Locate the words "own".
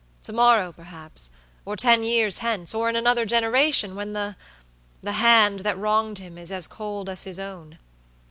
7.37-7.77